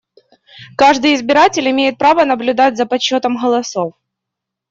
Каждый 0.77 1.13
избиратель 1.13 1.69
имеет 1.69 1.99
право 1.99 2.25
наблюдать 2.25 2.75
за 2.75 2.87
подсчётом 2.87 3.37
голосов. 3.37 3.93